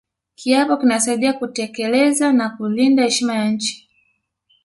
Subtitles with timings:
[0.35, 3.89] kiapo kinasaidia kutekeleza na kulinda heshima ya nchi